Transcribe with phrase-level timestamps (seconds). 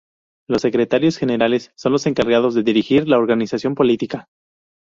[0.49, 4.27] Los secretarios generales son los encargados de dirigir la organización política.